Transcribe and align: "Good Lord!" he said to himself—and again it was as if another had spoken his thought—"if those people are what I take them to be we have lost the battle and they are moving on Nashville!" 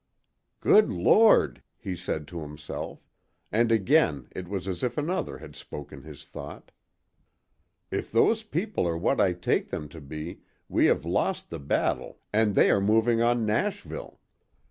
"Good 0.61 0.91
Lord!" 0.91 1.61
he 1.77 1.95
said 1.95 2.27
to 2.29 2.39
himself—and 2.41 3.71
again 3.71 4.29
it 4.31 4.47
was 4.47 4.67
as 4.67 4.81
if 4.81 4.97
another 4.97 5.37
had 5.37 5.55
spoken 5.55 6.01
his 6.01 6.25
thought—"if 6.25 8.11
those 8.11 8.41
people 8.41 8.87
are 8.87 8.97
what 8.97 9.21
I 9.21 9.33
take 9.33 9.69
them 9.69 9.87
to 9.89 10.01
be 10.01 10.39
we 10.67 10.87
have 10.87 11.05
lost 11.05 11.51
the 11.51 11.59
battle 11.59 12.19
and 12.33 12.55
they 12.55 12.71
are 12.71 12.81
moving 12.81 13.21
on 13.21 13.45
Nashville!" 13.45 14.19